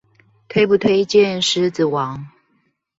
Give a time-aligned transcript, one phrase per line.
[0.47, 2.27] 推不推薦獅子王